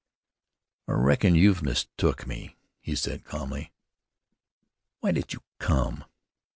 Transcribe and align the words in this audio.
"I 0.87 0.93
reckon 0.93 1.35
you've 1.35 1.61
mistook 1.61 2.25
me," 2.25 2.57
he 2.79 2.95
said 2.95 3.23
calmly. 3.23 3.71
"Why 5.01 5.11
did 5.11 5.31
you 5.31 5.43
come? 5.59 6.05